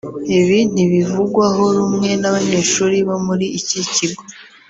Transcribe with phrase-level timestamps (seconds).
[0.39, 4.23] Ibi ntibivugwaho rumwe n’abanyeshuri bo muri iki kigo